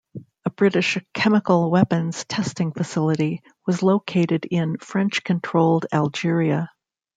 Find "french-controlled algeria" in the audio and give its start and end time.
4.79-6.71